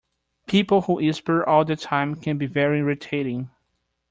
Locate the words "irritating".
2.79-3.51